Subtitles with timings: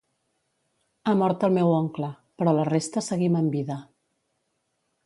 [1.05, 2.09] Ha mort el meu oncle,
[2.41, 3.79] però la resta seguim amb vida.